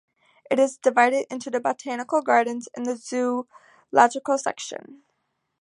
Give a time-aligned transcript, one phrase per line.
[0.49, 5.03] It is divided into the botanical garden and the zoological section.